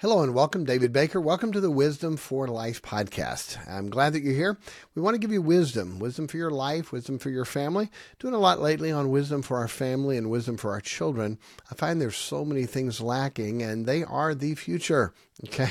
Hello 0.00 0.22
and 0.22 0.34
welcome, 0.34 0.66
David 0.66 0.92
Baker. 0.92 1.18
Welcome 1.18 1.52
to 1.52 1.60
the 1.60 1.70
Wisdom 1.70 2.18
for 2.18 2.46
Life 2.46 2.82
podcast. 2.82 3.56
I'm 3.66 3.88
glad 3.88 4.12
that 4.12 4.22
you're 4.22 4.34
here. 4.34 4.58
We 4.94 5.00
want 5.00 5.14
to 5.14 5.18
give 5.18 5.32
you 5.32 5.40
wisdom, 5.40 5.98
wisdom 5.98 6.28
for 6.28 6.36
your 6.36 6.50
life, 6.50 6.92
wisdom 6.92 7.18
for 7.18 7.30
your 7.30 7.46
family. 7.46 7.90
Doing 8.18 8.34
a 8.34 8.38
lot 8.38 8.60
lately 8.60 8.92
on 8.92 9.08
wisdom 9.08 9.40
for 9.40 9.56
our 9.56 9.68
family 9.68 10.18
and 10.18 10.28
wisdom 10.28 10.58
for 10.58 10.72
our 10.72 10.82
children. 10.82 11.38
I 11.70 11.74
find 11.76 11.98
there's 11.98 12.14
so 12.14 12.44
many 12.44 12.66
things 12.66 13.00
lacking, 13.00 13.62
and 13.62 13.86
they 13.86 14.04
are 14.04 14.34
the 14.34 14.54
future. 14.54 15.14
Okay, 15.44 15.70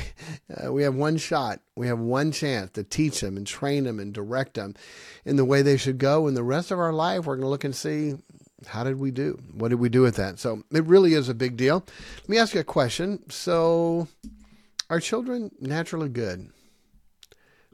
uh, 0.64 0.72
we 0.72 0.84
have 0.84 0.94
one 0.94 1.18
shot, 1.18 1.60
we 1.76 1.88
have 1.88 1.98
one 1.98 2.32
chance 2.32 2.70
to 2.74 2.84
teach 2.84 3.22
them 3.22 3.36
and 3.36 3.48
train 3.48 3.86
them 3.86 4.00
and 4.00 4.14
direct 4.14 4.54
them 4.54 4.76
in 5.26 5.38
the 5.38 5.46
way 5.46 5.64
they 5.64 5.76
should 5.76 5.98
go. 5.98 6.28
And 6.28 6.38
the 6.38 6.44
rest 6.44 6.70
of 6.70 6.78
our 6.78 6.94
life, 6.94 7.26
we're 7.26 7.36
going 7.36 7.46
to 7.46 7.50
look 7.50 7.64
and 7.64 7.76
see 7.76 8.14
how 8.68 8.84
did 8.84 9.00
we 9.00 9.12
do? 9.12 9.40
What 9.54 9.70
did 9.70 9.80
we 9.80 9.90
do 9.90 10.02
with 10.02 10.16
that? 10.16 10.40
So 10.40 10.64
it 10.72 10.86
really 10.86 11.14
is 11.14 11.30
a 11.30 11.34
big 11.34 11.58
deal. 11.58 11.86
Let 12.22 12.30
me 12.30 12.38
ask 12.38 12.54
you 12.54 12.62
a 12.62 12.64
question. 12.64 13.30
So, 13.30 14.08
are 14.90 15.00
children 15.00 15.52
naturally 15.60 16.10
good? 16.10 16.50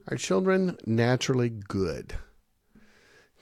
Are 0.09 0.17
children 0.17 0.77
naturally 0.85 1.49
good? 1.49 2.15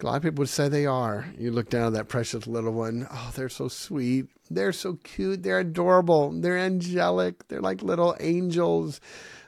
A 0.01 0.05
lot 0.05 0.15
of 0.15 0.23
people 0.23 0.43
would 0.43 0.49
say 0.49 0.69
they 0.69 0.85
are. 0.85 1.27
You 1.37 1.51
look 1.51 1.69
down 1.69 1.87
at 1.87 1.93
that 1.93 2.07
precious 2.07 2.47
little 2.47 2.71
one. 2.71 3.07
Oh, 3.11 3.31
they're 3.35 3.49
so 3.49 3.67
sweet. 3.67 4.27
They're 4.49 4.71
so 4.71 4.97
cute. 5.03 5.43
They're 5.43 5.59
adorable. 5.59 6.31
They're 6.31 6.57
angelic. 6.57 7.47
They're 7.49 7.61
like 7.61 7.81
little 7.81 8.15
angels. 8.19 9.01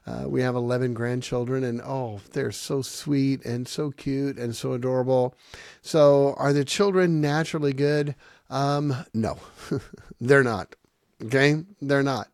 Uh, 0.05 0.25
we 0.27 0.41
have 0.41 0.55
11 0.55 0.93
grandchildren, 0.93 1.63
and 1.63 1.79
oh, 1.81 2.19
they're 2.33 2.51
so 2.51 2.81
sweet 2.81 3.45
and 3.45 3.67
so 3.67 3.91
cute 3.91 4.37
and 4.37 4.55
so 4.55 4.73
adorable. 4.73 5.35
So, 5.81 6.33
are 6.37 6.53
the 6.53 6.65
children 6.65 7.21
naturally 7.21 7.71
good? 7.71 8.15
Um, 8.49 9.05
no, 9.13 9.37
they're 10.21 10.43
not. 10.43 10.75
Okay? 11.23 11.63
They're 11.81 12.03
not. 12.03 12.27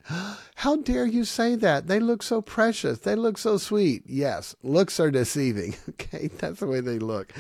How 0.62 0.76
dare 0.76 1.06
you 1.06 1.24
say 1.24 1.54
that? 1.54 1.86
They 1.86 2.00
look 2.00 2.24
so 2.24 2.42
precious. 2.42 2.98
They 2.98 3.14
look 3.14 3.38
so 3.38 3.58
sweet. 3.58 4.02
Yes, 4.08 4.56
looks 4.64 5.00
are 5.00 5.12
deceiving. 5.12 5.76
Okay? 5.90 6.30
That's 6.38 6.60
the 6.62 6.68
way 6.68 6.80
they 6.80 7.00
look. 7.00 7.34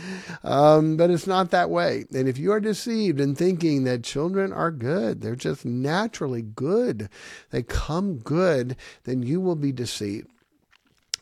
Um, 0.44 0.98
but 0.98 1.10
it's 1.10 1.26
not 1.26 1.52
that 1.52 1.70
way. 1.70 2.06
And 2.14 2.28
if 2.28 2.38
you 2.38 2.52
are 2.52 2.60
deceived 2.60 3.20
in 3.20 3.34
thinking 3.34 3.86
that 3.86 4.04
children 4.04 4.52
are 4.52 4.72
good, 4.72 5.22
they're 5.22 5.36
just 5.36 5.64
naturally 5.64 6.42
good, 6.42 7.10
they 7.52 7.64
come 7.64 8.18
good, 8.18 8.76
then 9.06 9.24
you 9.24 9.40
will 9.40 9.56
be 9.56 9.72
deceived. 9.72 10.28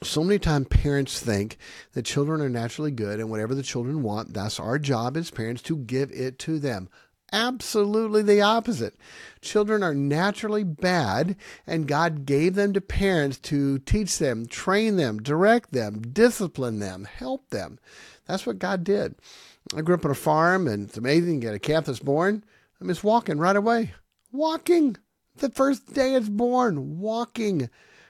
So 0.04 0.24
many 0.24 0.40
times 0.40 0.68
parents 0.68 1.20
think 1.20 1.58
that 1.94 2.04
children 2.04 2.42
are 2.42 2.50
naturally 2.50 2.92
good 2.92 3.20
and 3.20 3.30
whatever 3.30 3.56
the 3.56 3.64
children 3.64 4.02
want, 4.02 4.34
that's 4.34 4.60
our 4.60 4.80
job 4.80 5.16
as 5.18 5.32
parents 5.32 5.62
to 5.64 5.78
give 5.78 6.12
it 6.12 6.40
to 6.40 6.60
them 6.60 6.90
absolutely 7.32 8.22
the 8.22 8.42
opposite. 8.42 8.96
Children 9.42 9.84
are 9.84 9.94
naturally 9.94 10.64
bad, 10.64 11.36
and 11.68 11.88
God 11.88 12.26
gave 12.26 12.56
them 12.56 12.74
to 12.74 12.82
parents 12.82 13.38
to 13.40 13.80
teach 13.80 14.18
them, 14.18 14.46
train 14.46 14.96
them, 14.96 15.22
direct 15.22 15.72
them, 15.72 16.02
discipline 16.02 16.80
them, 16.80 17.06
help 17.06 17.50
them. 17.50 17.80
That's 18.26 18.46
what 18.46 18.60
God 18.60 18.84
did. 18.84 19.16
I 19.76 19.82
grew 19.82 19.96
up 19.96 20.06
on 20.06 20.12
a 20.12 20.16
farm, 20.16 20.68
and 20.68 20.88
it's 20.88 20.98
amazing. 20.98 21.36
You 21.36 21.42
get 21.42 21.56
a 21.56 21.60
calf 21.60 21.86
that's 21.86 22.00
born, 22.00 22.44
I 22.80 22.84
mean, 22.84 22.92
it's 22.92 23.04
walking 23.04 23.38
right 23.38 23.56
away. 23.56 23.94
Walking. 24.32 24.98
The 25.38 25.50
first 25.50 25.94
day 25.94 26.14
it's 26.14 26.30
born, 26.30 27.00
walking. 27.00 27.70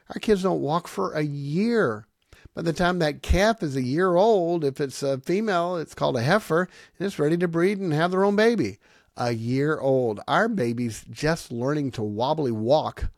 Our 0.09 0.19
kids 0.19 0.43
don't 0.43 0.61
walk 0.61 0.87
for 0.87 1.13
a 1.13 1.21
year. 1.21 2.07
By 2.53 2.61
the 2.61 2.73
time 2.73 2.99
that 2.99 3.21
calf 3.21 3.61
is 3.61 3.75
a 3.75 3.81
year 3.81 4.15
old, 4.15 4.63
if 4.63 4.79
it's 4.79 5.03
a 5.03 5.19
female, 5.19 5.77
it's 5.77 5.93
called 5.93 6.15
a 6.15 6.21
heifer, 6.21 6.69
and 6.97 7.05
it's 7.05 7.19
ready 7.19 7.37
to 7.37 7.47
breed 7.47 7.79
and 7.79 7.93
have 7.93 8.11
their 8.11 8.23
own 8.23 8.35
baby 8.35 8.79
a 9.17 9.31
year 9.31 9.79
old. 9.79 10.19
Our 10.27 10.47
baby's 10.47 11.03
just 11.09 11.51
learning 11.51 11.91
to 11.91 12.03
wobbly 12.03 12.51
walk. 12.51 13.09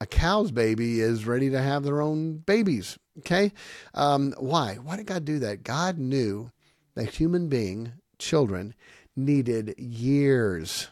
A 0.00 0.06
cow's 0.06 0.50
baby 0.50 1.00
is 1.00 1.26
ready 1.26 1.50
to 1.50 1.60
have 1.60 1.82
their 1.82 2.02
own 2.02 2.38
babies. 2.38 2.98
Okay? 3.18 3.52
Um, 3.94 4.34
why? 4.38 4.74
Why 4.74 4.96
did 4.96 5.06
God 5.06 5.24
do 5.24 5.38
that? 5.38 5.64
God 5.64 5.98
knew 5.98 6.50
that 6.94 7.14
human 7.14 7.48
being, 7.48 7.92
children, 8.18 8.74
needed 9.14 9.74
years 9.78 10.88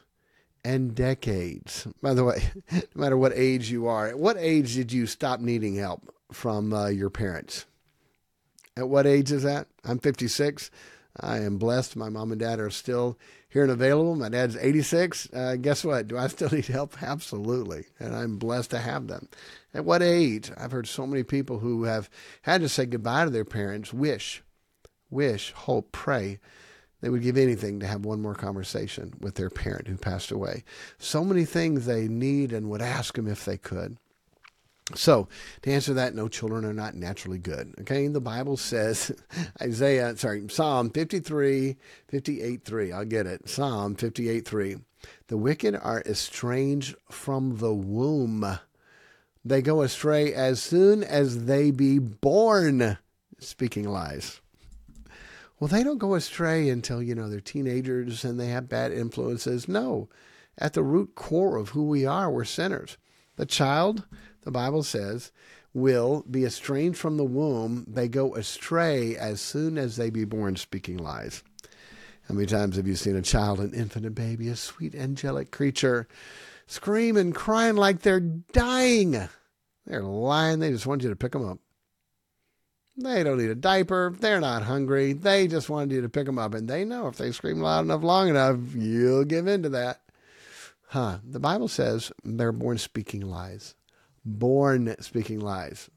and 0.65 0.95
decades. 0.95 1.87
By 2.03 2.15
the 2.15 2.25
way, 2.25 2.43
no 2.73 2.81
matter 2.95 3.17
what 3.17 3.33
age 3.35 3.71
you 3.71 3.87
are, 3.87 4.09
at 4.09 4.19
what 4.19 4.37
age 4.39 4.75
did 4.75 4.93
you 4.93 5.07
stop 5.07 5.41
needing 5.41 5.77
help 5.77 6.15
from 6.33 6.73
uh, 6.73 6.87
your 6.87 7.11
parents? 7.11 7.67
At 8.77 8.89
what 8.89 9.07
age 9.07 9.31
is 9.31 9.43
that? 9.43 9.69
I'm 9.85 9.99
56. 9.99 10.71
I 11.21 11.39
am 11.39 11.59
blessed. 11.59 11.95
My 11.95 12.09
mom 12.09 12.33
and 12.33 12.41
dad 12.41 12.59
are 12.59 12.71
still 12.71 13.19
here 13.55 13.63
and 13.63 13.71
available. 13.71 14.17
My 14.17 14.29
dad's 14.29 14.57
86. 14.57 15.29
Uh, 15.33 15.57
guess 15.57 15.85
what? 15.85 16.09
Do 16.09 16.19
I 16.19 16.27
still 16.27 16.51
need 16.53 16.67
help? 16.67 17.01
Absolutely. 17.03 17.87
And 17.99 18.15
I'm 18.15 18.37
blessed 18.37 18.71
to 18.73 18.79
have 18.79 19.07
them. 19.07 19.29
At 19.73 19.87
what 19.87 20.03
age? 20.03 20.51
I've 20.59 20.73
heard 20.73 20.89
so 20.89 21.07
many 21.07 21.23
people 21.23 21.61
who 21.61 21.85
have 21.85 22.11
had 22.43 22.61
to 22.61 22.69
say 22.69 22.85
goodbye 22.85 23.25
to 23.25 23.31
their 23.31 23.45
parents 23.45 23.95
wish, 23.95 24.43
wish, 25.09 25.53
hope, 25.53 25.93
pray 25.93 26.41
they 27.01 27.11
would 27.11 27.23
give 27.23 27.37
anything 27.37 27.81
to 27.81 27.87
have 27.87 28.07
one 28.07 28.23
more 28.23 28.35
conversation 28.35 29.13
with 29.21 29.35
their 29.35 29.51
parent 29.51 29.89
who 29.89 29.99
passed 29.99 30.31
away. 30.31 30.65
So 30.97 31.23
many 31.23 31.45
things 31.45 31.85
they 31.85 32.09
need 32.09 32.51
and 32.51 32.71
would 32.71 32.81
ask 32.81 33.15
them 33.15 33.29
if 33.29 33.45
they 33.45 33.59
could. 33.59 33.99
So, 34.95 35.29
to 35.63 35.73
answer 35.73 35.95
that, 35.95 36.15
no 36.15 36.29
children 36.29 36.65
are 36.67 36.75
not 36.75 36.95
naturally 36.95 37.39
good. 37.39 37.75
Okay, 37.81 38.07
the 38.09 38.21
Bible 38.21 38.59
says, 38.59 39.13
Isaiah, 39.63 40.15
sorry, 40.17 40.47
Psalm 40.51 40.91
53, 40.91 41.77
58, 42.09 42.65
3. 42.65 42.93
I'll 42.93 43.05
get 43.07 43.27
it. 43.27 43.49
Psalm 43.49 43.95
58, 43.95 44.47
3. 44.47 44.77
The 45.29 45.37
wicked 45.39 45.75
are 45.75 46.03
estranged 46.05 46.97
from 47.11 47.59
the 47.59 47.73
womb. 47.73 48.59
They 49.43 49.63
go 49.63 49.81
astray 49.81 50.35
as 50.35 50.63
soon 50.63 51.03
as 51.03 51.47
they 51.47 51.71
be 51.71 51.99
born, 51.99 52.99
speaking 53.39 53.89
lies. 53.89 54.41
Well, 55.59 55.69
they 55.69 55.83
don't 55.83 55.99
go 55.99 56.15
astray 56.15 56.69
until, 56.69 57.03
you 57.03 57.15
know, 57.15 57.29
they're 57.31 57.41
teenagers 57.41 58.25
and 58.25 58.39
they 58.39 58.49
have 58.49 58.69
bad 58.69 58.93
influences. 58.93 59.67
No, 59.67 60.11
at 60.59 60.75
the 60.75 60.83
root 60.83 61.15
core 61.15 61.57
of 61.57 61.71
who 61.71 61.85
we 61.85 62.05
are, 62.05 62.31
we're 62.31 62.45
sinners. 62.45 62.99
The 63.37 63.47
child, 63.47 64.05
the 64.45 64.51
Bible 64.51 64.83
says, 64.83 65.33
will 65.75 66.25
be 66.31 66.45
estranged 66.45 66.99
from 66.99 67.17
the 67.17 67.25
womb. 67.25 67.85
They 67.89 68.09
go 68.09 68.35
astray 68.37 69.17
as 69.17 69.41
soon 69.41 69.77
as 69.77 69.97
they 69.97 70.09
be 70.09 70.25
born, 70.25 70.57
speaking 70.57 70.97
lies. 70.97 71.43
How 72.29 72.35
many 72.35 72.47
times 72.47 72.77
have 72.77 72.87
you 72.87 72.95
seen 72.95 73.17
a 73.17 73.23
child, 73.23 73.61
an 73.61 73.75
infant, 73.75 74.07
a 74.07 74.11
baby, 74.11 74.49
a 74.49 74.57
sweet 74.57 74.95
angelic 74.95 75.51
creature, 75.51 76.09
scream 76.67 77.17
and 77.17 77.35
crying 77.35 77.77
like 77.77 78.01
they're 78.01 78.21
dying? 78.21 79.29
They're 79.85 80.03
lying. 80.03 80.61
They 80.61 80.71
just 80.71 80.87
want 80.87 81.03
you 81.03 81.11
to 81.11 81.17
pick 81.17 81.33
them 81.33 81.47
up. 81.47 81.59
They 82.97 83.25
don't 83.25 83.39
need 83.39 83.51
a 83.51 83.57
diaper. 83.57 84.15
They're 84.19 84.41
not 84.41 84.63
hungry. 84.63 85.13
They 85.13 85.49
just 85.49 85.69
wanted 85.69 85.93
you 85.93 86.01
to 86.03 86.09
pick 86.09 86.27
them 86.27 86.39
up. 86.39 86.55
And 86.55 86.69
they 86.69 86.85
know 86.85 87.09
if 87.09 87.17
they 87.17 87.33
scream 87.33 87.61
loud 87.61 87.85
enough, 87.85 88.05
long 88.05 88.29
enough, 88.29 88.59
you'll 88.75 89.25
give 89.25 89.49
in 89.49 89.65
to 89.65 89.69
that. 89.71 90.01
Huh. 90.89 91.19
The 91.29 91.41
Bible 91.41 91.67
says 91.67 92.13
they're 92.23 92.53
born 92.53 92.79
speaking 92.79 93.23
lies 93.23 93.75
born 94.25 94.95
speaking 95.01 95.41
lies. 95.41 95.91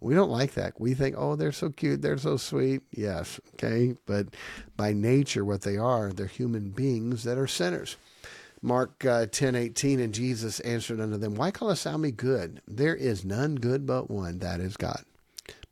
We 0.00 0.14
don't 0.14 0.30
like 0.30 0.54
that. 0.54 0.80
We 0.80 0.94
think, 0.94 1.14
oh, 1.18 1.36
they're 1.36 1.52
so 1.52 1.68
cute, 1.68 2.00
they're 2.00 2.16
so 2.16 2.38
sweet. 2.38 2.82
Yes, 2.90 3.38
okay. 3.54 3.96
But 4.06 4.28
by 4.76 4.94
nature, 4.94 5.44
what 5.44 5.60
they 5.60 5.76
are, 5.76 6.10
they're 6.10 6.26
human 6.26 6.70
beings 6.70 7.24
that 7.24 7.36
are 7.36 7.46
sinners. 7.46 7.96
Mark 8.62 9.04
uh, 9.04 9.26
10 9.26 9.54
18, 9.54 10.00
and 10.00 10.14
Jesus 10.14 10.60
answered 10.60 11.00
unto 11.00 11.16
them, 11.16 11.34
Why 11.34 11.50
callest 11.50 11.84
thou 11.84 11.96
me 11.96 12.10
good? 12.10 12.60
There 12.66 12.94
is 12.94 13.24
none 13.24 13.56
good 13.56 13.86
but 13.86 14.10
one, 14.10 14.38
that 14.38 14.60
is 14.60 14.76
God. 14.76 15.04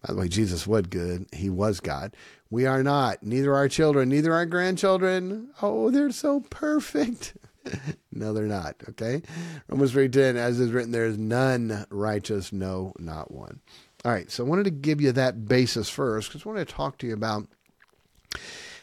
By 0.06 0.12
the 0.12 0.20
way, 0.20 0.28
Jesus 0.28 0.66
was 0.66 0.86
good. 0.86 1.26
He 1.32 1.50
was 1.50 1.80
God. 1.80 2.14
We 2.50 2.66
are 2.66 2.82
not. 2.82 3.22
Neither 3.22 3.54
our 3.54 3.68
children, 3.68 4.08
neither 4.08 4.32
our 4.32 4.46
grandchildren. 4.46 5.50
Oh, 5.60 5.90
they're 5.90 6.12
so 6.12 6.40
perfect. 6.40 7.34
no, 8.12 8.32
they're 8.32 8.44
not. 8.44 8.76
Okay. 8.90 9.22
Romans 9.68 9.92
3.10, 9.92 10.36
as 10.36 10.60
is 10.60 10.72
written, 10.72 10.92
there 10.92 11.06
is 11.06 11.18
none 11.18 11.86
righteous, 11.90 12.52
no, 12.52 12.92
not 12.98 13.30
one. 13.30 13.60
All 14.04 14.12
right. 14.12 14.30
So 14.30 14.44
I 14.44 14.48
wanted 14.48 14.64
to 14.64 14.70
give 14.70 15.00
you 15.00 15.12
that 15.12 15.46
basis 15.46 15.88
first 15.88 16.28
because 16.28 16.44
I 16.44 16.48
want 16.48 16.66
to 16.66 16.74
talk 16.74 16.98
to 16.98 17.06
you 17.06 17.14
about 17.14 17.48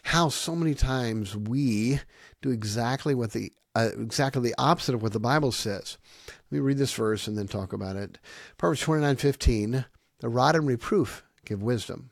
how 0.03 0.29
so 0.29 0.55
many 0.55 0.75
times 0.75 1.35
we 1.35 1.99
do 2.41 2.51
exactly 2.51 3.15
what 3.15 3.31
the 3.31 3.51
uh, 3.75 3.89
exactly 3.97 4.41
the 4.41 4.55
opposite 4.57 4.95
of 4.95 5.03
what 5.03 5.11
the 5.13 5.19
Bible 5.19 5.51
says. 5.51 5.97
Let 6.27 6.51
me 6.51 6.59
read 6.59 6.77
this 6.77 6.93
verse 6.93 7.27
and 7.27 7.37
then 7.37 7.47
talk 7.47 7.73
about 7.73 7.95
it. 7.95 8.19
Proverbs 8.57 8.83
29:15, 8.83 9.85
the 10.19 10.29
rod 10.29 10.55
and 10.55 10.67
reproof 10.67 11.23
give 11.43 11.61
wisdom, 11.61 12.11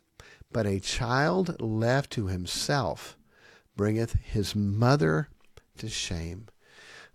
but 0.51 0.65
a 0.65 0.79
child 0.79 1.61
left 1.61 2.11
to 2.11 2.27
himself 2.27 3.17
bringeth 3.75 4.13
his 4.13 4.55
mother 4.55 5.29
to 5.77 5.87
shame. 5.87 6.47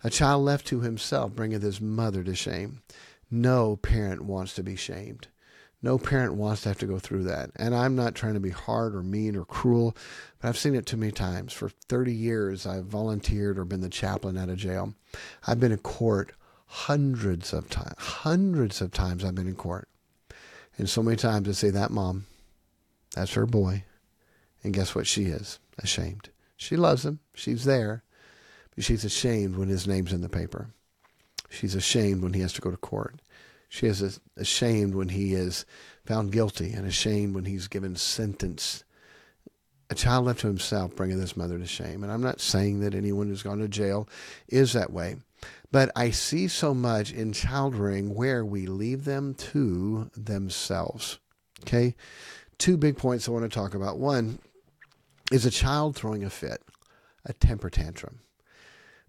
A 0.03 0.09
child 0.09 0.45
left 0.45 0.67
to 0.67 0.81
himself 0.81 1.33
bringeth 1.33 1.61
his 1.61 1.81
mother 1.81 2.23
to 2.23 2.35
shame. 2.35 2.81
No 3.29 3.75
parent 3.75 4.23
wants 4.23 4.53
to 4.55 4.63
be 4.63 4.75
shamed. 4.75 5.27
No 5.81 5.97
parent 5.97 6.33
wants 6.33 6.63
to 6.63 6.69
have 6.69 6.79
to 6.79 6.85
go 6.85 6.99
through 6.99 7.23
that. 7.23 7.51
And 7.55 7.73
I'm 7.73 7.95
not 7.95 8.15
trying 8.15 8.33
to 8.33 8.39
be 8.39 8.49
hard 8.49 8.95
or 8.95 9.01
mean 9.01 9.35
or 9.35 9.45
cruel, 9.45 9.95
but 10.41 10.49
I've 10.49 10.57
seen 10.57 10.75
it 10.75 10.85
too 10.85 10.97
many 10.97 11.11
times. 11.11 11.53
For 11.53 11.69
30 11.69 12.13
years, 12.13 12.65
I've 12.65 12.85
volunteered 12.85 13.57
or 13.57 13.65
been 13.65 13.81
the 13.81 13.89
chaplain 13.89 14.37
at 14.37 14.49
a 14.49 14.55
jail. 14.55 14.93
I've 15.47 15.59
been 15.59 15.71
in 15.71 15.77
court 15.77 16.33
Hundreds 16.71 17.51
of 17.51 17.67
times, 17.67 17.95
hundreds 17.97 18.79
of 18.79 18.91
times 18.91 19.25
I've 19.25 19.33
been 19.33 19.47
in 19.47 19.55
court. 19.55 19.89
And 20.77 20.87
so 20.87 21.01
many 21.01 21.17
times 21.17 21.49
I 21.49 21.53
say, 21.53 21.71
that 21.71 21.89
mom, 21.89 22.27
that's 23.15 23.33
her 23.33 23.47
boy. 23.47 23.85
And 24.63 24.71
guess 24.71 24.93
what 24.93 25.07
she 25.07 25.23
is? 25.23 25.57
Ashamed. 25.79 26.29
She 26.55 26.77
loves 26.77 27.03
him. 27.03 27.21
She's 27.33 27.65
there. 27.65 28.03
She's 28.79 29.03
ashamed 29.03 29.57
when 29.57 29.67
his 29.67 29.87
name's 29.87 30.13
in 30.13 30.21
the 30.21 30.29
paper. 30.29 30.69
She's 31.49 31.75
ashamed 31.75 32.23
when 32.23 32.33
he 32.33 32.41
has 32.41 32.53
to 32.53 32.61
go 32.61 32.71
to 32.71 32.77
court. 32.77 33.15
She 33.67 33.87
is 33.87 34.19
ashamed 34.37 34.95
when 34.95 35.09
he 35.09 35.33
is 35.33 35.65
found 36.05 36.31
guilty 36.31 36.71
and 36.71 36.87
ashamed 36.87 37.35
when 37.35 37.45
he's 37.45 37.67
given 37.67 37.95
sentence. 37.95 38.83
A 39.89 39.95
child 39.95 40.25
left 40.25 40.41
to 40.41 40.47
himself 40.47 40.95
bringeth 40.95 41.19
his 41.19 41.35
mother 41.35 41.59
to 41.59 41.65
shame. 41.65 42.03
And 42.03 42.11
I'm 42.11 42.21
not 42.21 42.39
saying 42.39 42.79
that 42.79 42.95
anyone 42.95 43.27
who's 43.27 43.43
gone 43.43 43.59
to 43.59 43.67
jail 43.67 44.07
is 44.47 44.73
that 44.73 44.93
way. 44.93 45.17
But 45.71 45.91
I 45.95 46.11
see 46.11 46.47
so 46.47 46.73
much 46.73 47.11
in 47.11 47.33
child 47.33 47.75
rearing 47.75 48.15
where 48.15 48.45
we 48.45 48.65
leave 48.65 49.05
them 49.05 49.33
to 49.35 50.09
themselves. 50.15 51.19
Okay? 51.61 51.95
Two 52.57 52.77
big 52.77 52.97
points 52.97 53.27
I 53.27 53.31
want 53.31 53.43
to 53.43 53.49
talk 53.49 53.75
about. 53.75 53.99
One 53.99 54.39
is 55.31 55.45
a 55.45 55.51
child 55.51 55.95
throwing 55.95 56.23
a 56.23 56.29
fit, 56.29 56.61
a 57.25 57.33
temper 57.33 57.69
tantrum 57.69 58.19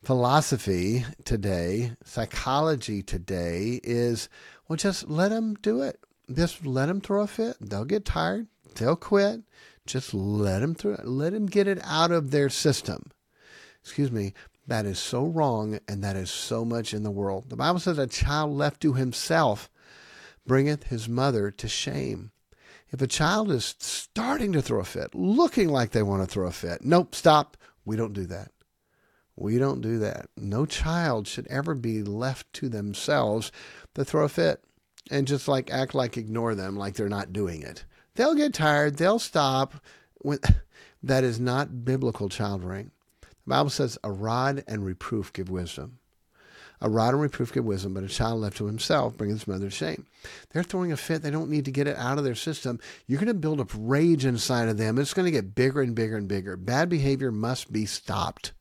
philosophy 0.02 1.04
today, 1.24 1.92
psychology 2.04 3.02
today 3.02 3.80
is, 3.82 4.28
well, 4.68 4.76
just 4.76 5.08
let 5.08 5.28
them 5.28 5.54
do 5.62 5.82
it. 5.82 6.00
Just 6.32 6.64
let 6.64 6.86
them 6.86 7.00
throw 7.00 7.22
a 7.22 7.26
fit. 7.26 7.56
They'll 7.60 7.84
get 7.84 8.04
tired. 8.04 8.46
They'll 8.76 8.96
quit. 8.96 9.42
Just 9.86 10.14
let 10.14 10.60
them 10.60 10.74
through. 10.74 10.98
Let 11.02 11.32
them 11.32 11.46
get 11.46 11.66
it 11.66 11.80
out 11.84 12.12
of 12.12 12.30
their 12.30 12.48
system. 12.48 13.10
Excuse 13.82 14.12
me. 14.12 14.34
That 14.66 14.86
is 14.86 15.00
so 15.00 15.24
wrong, 15.24 15.80
and 15.88 16.04
that 16.04 16.14
is 16.14 16.30
so 16.30 16.64
much 16.64 16.94
in 16.94 17.02
the 17.02 17.10
world. 17.10 17.50
The 17.50 17.56
Bible 17.56 17.80
says 17.80 17.98
a 17.98 18.06
child 18.06 18.52
left 18.52 18.80
to 18.82 18.92
himself 18.92 19.68
bringeth 20.46 20.84
his 20.84 21.08
mother 21.08 21.50
to 21.50 21.68
shame. 21.68 22.30
If 22.90 23.02
a 23.02 23.08
child 23.08 23.50
is 23.50 23.74
starting 23.78 24.52
to 24.52 24.62
throw 24.62 24.80
a 24.80 24.84
fit, 24.84 25.14
looking 25.14 25.70
like 25.70 25.90
they 25.90 26.04
want 26.04 26.22
to 26.22 26.32
throw 26.32 26.46
a 26.46 26.52
fit, 26.52 26.84
nope, 26.84 27.16
stop. 27.16 27.56
We 27.84 27.96
don't 27.96 28.12
do 28.12 28.26
that. 28.26 28.52
We 29.40 29.56
don't 29.56 29.80
do 29.80 29.98
that. 30.00 30.28
No 30.36 30.66
child 30.66 31.26
should 31.26 31.46
ever 31.46 31.74
be 31.74 32.02
left 32.02 32.52
to 32.54 32.68
themselves 32.68 33.50
to 33.94 34.04
throw 34.04 34.24
a 34.24 34.28
fit 34.28 34.62
and 35.10 35.26
just 35.26 35.48
like 35.48 35.70
act 35.70 35.94
like 35.94 36.18
ignore 36.18 36.54
them 36.54 36.76
like 36.76 36.94
they're 36.94 37.08
not 37.08 37.32
doing 37.32 37.62
it. 37.62 37.86
They'll 38.16 38.34
get 38.34 38.52
tired, 38.52 38.96
they'll 38.96 39.18
stop. 39.18 39.82
that 41.02 41.24
is 41.24 41.40
not 41.40 41.86
biblical 41.86 42.28
child 42.28 42.62
rearing. 42.62 42.90
The 43.22 43.28
Bible 43.46 43.70
says 43.70 43.96
a 44.04 44.12
rod 44.12 44.62
and 44.68 44.84
reproof 44.84 45.32
give 45.32 45.48
wisdom. 45.48 46.00
A 46.82 46.90
rod 46.90 47.14
and 47.14 47.22
reproof 47.22 47.50
give 47.50 47.64
wisdom, 47.64 47.94
but 47.94 48.04
a 48.04 48.08
child 48.08 48.42
left 48.42 48.58
to 48.58 48.66
himself 48.66 49.16
brings 49.16 49.32
his 49.32 49.48
mother 49.48 49.66
to 49.66 49.70
shame. 49.70 50.06
They're 50.50 50.62
throwing 50.62 50.92
a 50.92 50.98
fit. 50.98 51.22
They 51.22 51.30
don't 51.30 51.50
need 51.50 51.64
to 51.64 51.70
get 51.70 51.86
it 51.86 51.96
out 51.96 52.18
of 52.18 52.24
their 52.24 52.34
system. 52.34 52.78
You're 53.06 53.20
going 53.20 53.28
to 53.28 53.34
build 53.34 53.60
up 53.60 53.70
rage 53.74 54.26
inside 54.26 54.68
of 54.68 54.76
them. 54.76 54.98
It's 54.98 55.14
going 55.14 55.24
to 55.24 55.32
get 55.32 55.54
bigger 55.54 55.80
and 55.80 55.94
bigger 55.94 56.18
and 56.18 56.28
bigger. 56.28 56.58
Bad 56.58 56.90
behavior 56.90 57.32
must 57.32 57.72
be 57.72 57.86
stopped. 57.86 58.52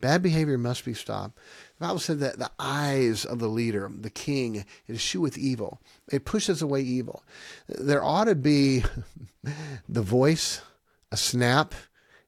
Bad 0.00 0.22
behavior 0.22 0.56
must 0.56 0.84
be 0.84 0.94
stopped. 0.94 1.36
The 1.78 1.86
Bible 1.86 1.98
said 1.98 2.20
that 2.20 2.38
the 2.38 2.50
eyes 2.58 3.24
of 3.24 3.38
the 3.38 3.48
leader, 3.48 3.90
the 3.94 4.10
king, 4.10 4.64
is 4.86 5.14
with 5.14 5.36
evil. 5.36 5.80
It 6.10 6.24
pushes 6.24 6.62
away 6.62 6.80
evil. 6.80 7.22
There 7.68 8.02
ought 8.02 8.24
to 8.24 8.34
be 8.34 8.84
the 9.88 10.02
voice, 10.02 10.62
a 11.12 11.16
snap, 11.16 11.74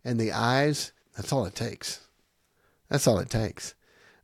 and 0.05 0.19
the 0.19 0.33
eyes. 0.33 0.93
That's 1.17 1.33
all 1.33 1.47
it 1.47 1.55
takes. 1.55 2.01
That's 2.89 3.07
all 3.07 3.19
it 3.19 3.31
takes. 3.31 3.75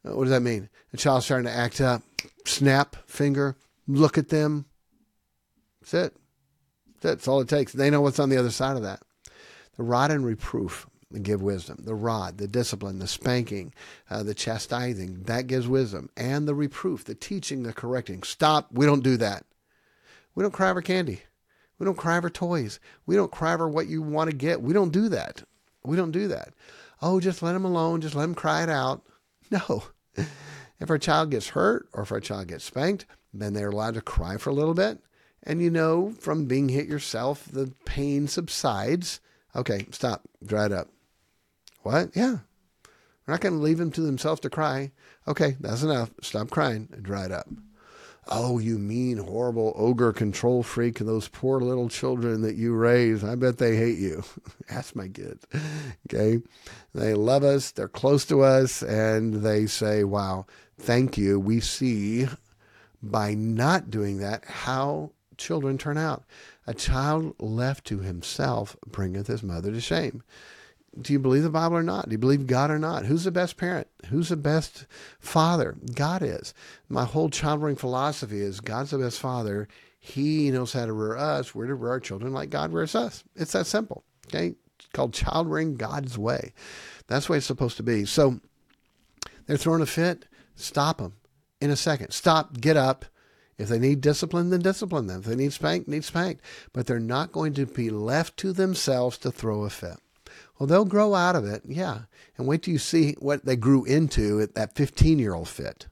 Uh, 0.06 0.14
what 0.14 0.24
does 0.24 0.32
that 0.32 0.42
mean? 0.42 0.68
A 0.92 0.96
child's 0.98 1.24
starting 1.24 1.46
to 1.46 1.56
act 1.56 1.80
up, 1.80 2.02
snap, 2.44 2.96
finger, 3.06 3.56
look 3.86 4.18
at 4.18 4.28
them. 4.28 4.66
That's 5.80 5.94
it. 5.94 6.16
That's 7.00 7.28
all 7.28 7.40
it 7.40 7.48
takes. 7.48 7.72
They 7.72 7.88
know 7.88 8.02
what's 8.02 8.18
on 8.18 8.28
the 8.28 8.36
other 8.36 8.50
side 8.50 8.76
of 8.76 8.82
that. 8.82 9.00
The 9.76 9.84
rod 9.84 10.10
and 10.10 10.24
reproof 10.24 10.86
give 11.22 11.40
wisdom. 11.40 11.78
The 11.82 11.94
rod, 11.94 12.38
the 12.38 12.48
discipline, 12.48 12.98
the 12.98 13.06
spanking, 13.06 13.72
uh, 14.10 14.22
the 14.22 14.34
chastising, 14.34 15.22
that 15.24 15.46
gives 15.46 15.66
wisdom. 15.66 16.10
And 16.16 16.46
the 16.46 16.54
reproof, 16.54 17.04
the 17.04 17.14
teaching, 17.14 17.62
the 17.62 17.72
correcting. 17.72 18.22
Stop. 18.22 18.68
We 18.72 18.86
don't 18.86 19.02
do 19.02 19.16
that. 19.16 19.44
We 20.34 20.42
don't 20.42 20.52
cry 20.52 20.70
over 20.70 20.82
candy. 20.82 21.22
We 21.78 21.84
don't 21.84 21.96
cry 21.96 22.16
over 22.16 22.30
toys. 22.30 22.80
We 23.06 23.16
don't 23.16 23.32
cry 23.32 23.54
over 23.54 23.68
what 23.68 23.86
you 23.86 24.02
want 24.02 24.30
to 24.30 24.36
get. 24.36 24.62
We 24.62 24.74
don't 24.74 24.92
do 24.92 25.08
that. 25.08 25.42
We 25.84 25.96
don't 25.96 26.10
do 26.10 26.28
that. 26.28 26.52
Oh, 27.00 27.20
just 27.20 27.42
let 27.42 27.52
them 27.52 27.64
alone. 27.64 28.00
Just 28.00 28.14
let 28.14 28.22
them 28.22 28.34
cry 28.34 28.62
it 28.62 28.68
out. 28.68 29.02
No. 29.50 29.84
If 30.78 30.90
our 30.90 30.98
child 30.98 31.30
gets 31.30 31.48
hurt 31.48 31.88
or 31.94 32.02
if 32.02 32.12
our 32.12 32.20
child 32.20 32.48
gets 32.48 32.64
spanked, 32.64 33.06
then 33.32 33.54
they're 33.54 33.70
allowed 33.70 33.94
to 33.94 34.02
cry 34.02 34.36
for 34.36 34.50
a 34.50 34.54
little 34.54 34.74
bit. 34.74 34.98
And 35.42 35.62
you 35.62 35.70
know 35.70 36.12
from 36.20 36.44
being 36.44 36.68
hit 36.68 36.86
yourself, 36.86 37.46
the 37.50 37.72
pain 37.86 38.28
subsides. 38.28 39.20
Okay, 39.56 39.86
stop. 39.90 40.28
Dry 40.44 40.66
it 40.66 40.72
up. 40.72 40.88
What? 41.88 42.14
Yeah. 42.14 42.36
We're 43.26 43.32
not 43.32 43.40
going 43.40 43.54
to 43.54 43.62
leave 43.62 43.78
them 43.78 43.90
to 43.92 44.02
themselves 44.02 44.42
to 44.42 44.50
cry. 44.50 44.92
Okay, 45.26 45.56
that's 45.58 45.82
enough. 45.82 46.10
Stop 46.20 46.50
crying 46.50 46.86
and 46.92 47.02
dry 47.02 47.24
it 47.24 47.32
up. 47.32 47.48
Oh, 48.26 48.58
you 48.58 48.78
mean, 48.78 49.16
horrible 49.16 49.72
ogre 49.74 50.12
control 50.12 50.62
freak, 50.62 51.00
and 51.00 51.08
those 51.08 51.28
poor 51.28 51.62
little 51.62 51.88
children 51.88 52.42
that 52.42 52.56
you 52.56 52.74
raise. 52.74 53.24
I 53.24 53.36
bet 53.36 53.56
they 53.56 53.74
hate 53.74 53.96
you. 53.96 54.22
Ask 54.68 54.96
my 54.96 55.08
kids. 55.08 55.46
Okay. 56.06 56.42
They 56.94 57.14
love 57.14 57.42
us, 57.42 57.70
they're 57.70 57.88
close 57.88 58.26
to 58.26 58.42
us, 58.42 58.82
and 58.82 59.36
they 59.36 59.64
say, 59.64 60.04
wow, 60.04 60.44
thank 60.78 61.16
you. 61.16 61.40
We 61.40 61.60
see 61.60 62.28
by 63.02 63.32
not 63.32 63.88
doing 63.88 64.18
that 64.18 64.44
how 64.44 65.12
children 65.38 65.78
turn 65.78 65.96
out. 65.96 66.24
A 66.66 66.74
child 66.74 67.34
left 67.38 67.86
to 67.86 68.00
himself 68.00 68.76
bringeth 68.86 69.28
his 69.28 69.42
mother 69.42 69.72
to 69.72 69.80
shame 69.80 70.22
do 71.00 71.12
you 71.12 71.18
believe 71.18 71.42
the 71.42 71.50
Bible 71.50 71.76
or 71.76 71.82
not? 71.82 72.08
Do 72.08 72.12
you 72.12 72.18
believe 72.18 72.46
God 72.46 72.70
or 72.70 72.78
not? 72.78 73.06
Who's 73.06 73.24
the 73.24 73.30
best 73.30 73.56
parent? 73.56 73.88
Who's 74.08 74.30
the 74.30 74.36
best 74.36 74.86
father? 75.20 75.76
God 75.94 76.22
is. 76.22 76.54
My 76.88 77.04
whole 77.04 77.30
child 77.30 77.60
rearing 77.60 77.76
philosophy 77.76 78.40
is 78.40 78.60
God's 78.60 78.90
the 78.90 78.98
best 78.98 79.20
father. 79.20 79.68
He 80.00 80.50
knows 80.50 80.72
how 80.72 80.86
to 80.86 80.92
rear 80.92 81.16
us. 81.16 81.54
We're 81.54 81.66
to 81.66 81.74
rear 81.74 81.92
our 81.92 82.00
children 82.00 82.32
like 82.32 82.50
God 82.50 82.72
rears 82.72 82.94
us. 82.94 83.24
It's 83.36 83.52
that 83.52 83.66
simple. 83.66 84.04
Okay? 84.26 84.54
It's 84.78 84.88
called 84.92 85.12
child 85.12 85.48
rearing 85.48 85.76
God's 85.76 86.16
way. 86.16 86.52
That's 87.06 87.26
the 87.26 87.32
way 87.32 87.38
it's 87.38 87.46
supposed 87.46 87.76
to 87.76 87.82
be. 87.82 88.04
So 88.04 88.40
they're 89.46 89.56
throwing 89.56 89.82
a 89.82 89.86
fit. 89.86 90.24
Stop 90.56 90.98
them 90.98 91.14
in 91.60 91.70
a 91.70 91.76
second. 91.76 92.12
Stop. 92.12 92.60
Get 92.60 92.76
up. 92.76 93.04
If 93.58 93.68
they 93.68 93.78
need 93.78 94.00
discipline, 94.00 94.50
then 94.50 94.60
discipline 94.60 95.08
them. 95.08 95.20
If 95.20 95.26
they 95.26 95.34
need 95.34 95.52
spanked, 95.52 95.88
need 95.88 96.04
spanked. 96.04 96.44
But 96.72 96.86
they're 96.86 97.00
not 97.00 97.32
going 97.32 97.54
to 97.54 97.66
be 97.66 97.90
left 97.90 98.36
to 98.38 98.52
themselves 98.52 99.18
to 99.18 99.32
throw 99.32 99.64
a 99.64 99.70
fit. 99.70 99.98
Well, 100.58 100.66
they'll 100.66 100.84
grow 100.84 101.14
out 101.14 101.36
of 101.36 101.44
it, 101.44 101.62
yeah. 101.66 102.02
And 102.36 102.46
wait 102.46 102.62
till 102.62 102.72
you 102.72 102.78
see 102.78 103.16
what 103.18 103.44
they 103.44 103.56
grew 103.56 103.84
into 103.84 104.40
at 104.40 104.54
that 104.54 104.74
15 104.76 105.18
year 105.18 105.34
old 105.34 105.48
fit. 105.48 105.86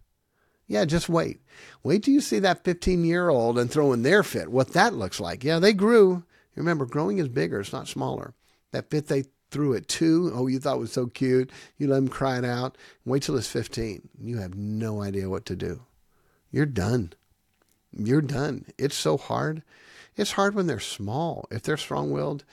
Yeah, 0.66 0.84
just 0.84 1.08
wait. 1.08 1.40
Wait 1.82 2.02
till 2.02 2.14
you 2.14 2.20
see 2.20 2.38
that 2.40 2.64
15 2.64 3.04
year 3.04 3.28
old 3.28 3.58
and 3.58 3.70
throw 3.70 3.92
in 3.92 4.02
their 4.02 4.22
fit, 4.22 4.50
what 4.50 4.72
that 4.72 4.94
looks 4.94 5.20
like. 5.20 5.44
Yeah, 5.44 5.58
they 5.58 5.72
grew. 5.72 6.24
Remember, 6.54 6.86
growing 6.86 7.18
is 7.18 7.28
bigger, 7.28 7.60
it's 7.60 7.72
not 7.72 7.86
smaller. 7.86 8.34
That 8.72 8.90
fit 8.90 9.06
they 9.06 9.24
threw 9.50 9.74
at 9.74 9.88
two, 9.88 10.32
oh, 10.34 10.46
you 10.46 10.58
thought 10.58 10.78
was 10.78 10.92
so 10.92 11.06
cute. 11.06 11.50
You 11.76 11.88
let 11.88 11.96
them 11.96 12.08
cry 12.08 12.38
it 12.38 12.44
out. 12.44 12.76
Wait 13.04 13.22
till 13.22 13.36
it's 13.36 13.48
15. 13.48 14.08
You 14.18 14.38
have 14.38 14.54
no 14.54 15.02
idea 15.02 15.28
what 15.28 15.46
to 15.46 15.56
do. 15.56 15.82
You're 16.50 16.66
done. 16.66 17.12
You're 17.92 18.22
done. 18.22 18.66
It's 18.78 18.96
so 18.96 19.16
hard. 19.16 19.62
It's 20.16 20.32
hard 20.32 20.54
when 20.54 20.66
they're 20.66 20.80
small. 20.80 21.46
If 21.50 21.62
they're 21.62 21.76
strong 21.76 22.10
willed, 22.10 22.44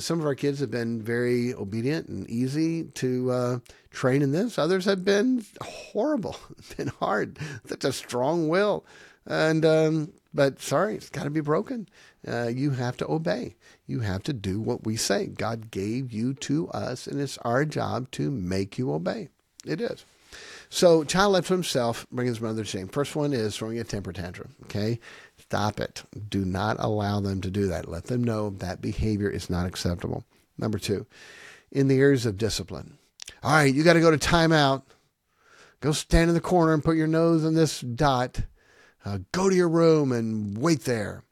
some 0.00 0.20
of 0.20 0.26
our 0.26 0.34
kids 0.34 0.60
have 0.60 0.70
been 0.70 1.02
very 1.02 1.54
obedient 1.54 2.08
and 2.08 2.28
easy 2.28 2.84
to 2.84 3.30
uh, 3.30 3.58
train 3.90 4.22
in 4.22 4.32
this. 4.32 4.58
Others 4.58 4.84
have 4.86 5.04
been 5.04 5.44
horrible, 5.60 6.36
been 6.76 6.88
hard. 6.88 7.38
Such 7.66 7.84
a 7.84 7.92
strong 7.92 8.48
will, 8.48 8.84
and 9.26 9.64
um, 9.64 10.12
but 10.32 10.60
sorry, 10.60 10.96
it's 10.96 11.10
got 11.10 11.24
to 11.24 11.30
be 11.30 11.40
broken. 11.40 11.88
Uh, 12.26 12.48
you 12.48 12.70
have 12.70 12.96
to 12.98 13.10
obey. 13.10 13.54
You 13.86 14.00
have 14.00 14.22
to 14.24 14.32
do 14.32 14.60
what 14.60 14.84
we 14.84 14.96
say. 14.96 15.26
God 15.26 15.70
gave 15.70 16.12
you 16.12 16.34
to 16.34 16.68
us, 16.70 17.06
and 17.06 17.20
it's 17.20 17.38
our 17.38 17.64
job 17.64 18.10
to 18.12 18.30
make 18.30 18.78
you 18.78 18.92
obey. 18.92 19.28
It 19.64 19.80
is. 19.80 20.04
So, 20.74 21.04
child 21.04 21.34
left 21.34 21.46
to 21.48 21.52
himself, 21.52 22.04
bring 22.10 22.26
his 22.26 22.40
mother 22.40 22.64
to 22.64 22.68
shame. 22.68 22.88
First 22.88 23.14
one 23.14 23.32
is 23.32 23.56
throwing 23.56 23.78
a 23.78 23.84
temper 23.84 24.12
tantrum. 24.12 24.56
Okay, 24.64 24.98
Stop 25.38 25.78
it. 25.78 26.02
Do 26.30 26.44
not 26.44 26.78
allow 26.80 27.20
them 27.20 27.40
to 27.42 27.50
do 27.50 27.68
that. 27.68 27.88
Let 27.88 28.06
them 28.06 28.24
know 28.24 28.50
that 28.50 28.80
behavior 28.80 29.30
is 29.30 29.50
not 29.50 29.66
acceptable. 29.66 30.24
Number 30.58 30.78
two, 30.78 31.06
in 31.70 31.86
the 31.86 32.00
areas 32.00 32.26
of 32.26 32.38
discipline. 32.38 32.98
All 33.42 33.52
right, 33.52 33.72
you 33.72 33.84
got 33.84 33.92
to 33.92 34.00
go 34.00 34.10
to 34.10 34.16
timeout. 34.16 34.82
Go 35.80 35.92
stand 35.92 36.28
in 36.28 36.34
the 36.34 36.40
corner 36.40 36.72
and 36.72 36.82
put 36.82 36.96
your 36.96 37.06
nose 37.06 37.44
on 37.44 37.54
this 37.54 37.80
dot. 37.80 38.40
Uh, 39.04 39.18
go 39.32 39.48
to 39.48 39.54
your 39.54 39.68
room 39.68 40.12
and 40.12 40.56
wait 40.56 40.80
there. 40.84 41.22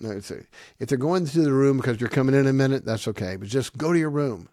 If 0.00 0.32
they're 0.78 0.98
going 0.98 1.26
to 1.26 1.42
the 1.42 1.52
room 1.52 1.76
because 1.76 2.00
you're 2.00 2.08
coming 2.08 2.34
in 2.34 2.46
a 2.46 2.52
minute, 2.52 2.84
that's 2.84 3.06
okay. 3.08 3.36
But 3.36 3.48
just 3.48 3.76
go 3.76 3.92
to 3.92 3.98
your 3.98 4.10
room. 4.10 4.48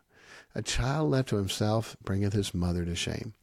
A 0.54 0.62
child 0.62 1.12
left 1.12 1.30
to 1.30 1.38
himself 1.38 1.96
bringeth 2.04 2.34
his 2.34 2.54
mother 2.54 2.84
to 2.86 2.96
shame. 2.96 3.34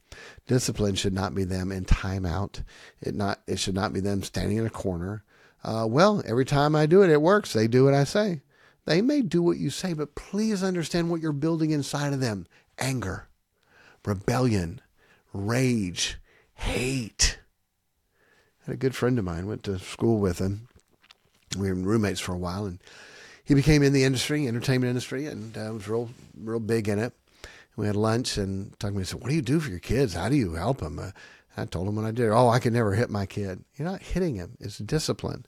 Discipline 0.47 0.95
should 0.95 1.13
not 1.13 1.35
be 1.35 1.43
them 1.43 1.71
in 1.71 1.85
timeout. 1.85 2.63
It 3.01 3.15
not 3.15 3.41
it 3.47 3.59
should 3.59 3.75
not 3.75 3.93
be 3.93 3.99
them 3.99 4.23
standing 4.23 4.57
in 4.57 4.65
a 4.65 4.69
corner. 4.69 5.23
Uh, 5.63 5.85
well, 5.89 6.21
every 6.25 6.45
time 6.45 6.75
I 6.75 6.85
do 6.85 7.01
it, 7.01 7.09
it 7.09 7.21
works. 7.21 7.53
They 7.53 7.67
do 7.67 7.85
what 7.85 7.93
I 7.93 8.03
say. 8.03 8.41
They 8.85 9.01
may 9.01 9.21
do 9.21 9.41
what 9.41 9.57
you 9.57 9.69
say, 9.69 9.93
but 9.93 10.15
please 10.15 10.61
understand 10.61 11.09
what 11.09 11.21
you're 11.21 11.31
building 11.31 11.71
inside 11.71 12.13
of 12.13 12.19
them: 12.19 12.47
anger, 12.77 13.27
rebellion, 14.05 14.81
rage, 15.31 16.17
hate. 16.55 17.39
I 18.61 18.65
had 18.71 18.73
a 18.75 18.77
good 18.77 18.95
friend 18.95 19.17
of 19.19 19.25
mine 19.25 19.47
went 19.47 19.63
to 19.63 19.79
school 19.79 20.19
with 20.19 20.39
him. 20.39 20.67
We 21.57 21.69
were 21.69 21.75
roommates 21.75 22.19
for 22.19 22.33
a 22.33 22.37
while, 22.37 22.65
and 22.65 22.79
he 23.43 23.53
became 23.53 23.83
in 23.83 23.93
the 23.93 24.03
industry, 24.03 24.47
entertainment 24.47 24.89
industry, 24.89 25.27
and 25.27 25.57
uh, 25.57 25.71
was 25.73 25.87
real, 25.87 26.09
real 26.37 26.59
big 26.59 26.87
in 26.87 26.99
it. 26.99 27.13
We 27.75 27.87
had 27.87 27.95
lunch 27.95 28.37
and 28.37 28.77
talking 28.79 28.95
to 28.95 28.99
me. 28.99 29.05
Said, 29.05 29.21
"What 29.21 29.29
do 29.29 29.35
you 29.35 29.41
do 29.41 29.59
for 29.59 29.69
your 29.69 29.79
kids? 29.79 30.13
How 30.13 30.29
do 30.29 30.35
you 30.35 30.53
help 30.53 30.79
them?" 30.79 30.99
Uh, 30.99 31.11
I 31.55 31.65
told 31.65 31.87
him 31.87 31.95
what 31.95 32.05
I 32.05 32.11
did. 32.11 32.29
Oh, 32.29 32.49
I 32.49 32.59
could 32.59 32.73
never 32.73 32.93
hit 32.93 33.11
my 33.11 33.27
kid. 33.27 33.63
You're 33.75 33.87
not 33.87 34.01
hitting 34.01 34.35
him. 34.35 34.57
It's 34.59 34.79
discipline. 34.79 35.45